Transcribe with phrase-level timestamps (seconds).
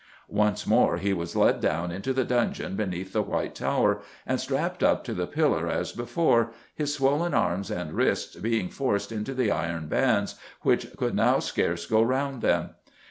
[0.29, 4.81] Once more he was led down into the dungeon beneath the White Tower and strapped
[4.81, 9.51] up to the pillar as before, his swollen arms and wrists being forced into the
[9.51, 10.33] iron bands
[10.63, 12.71] which could now scarce go round them.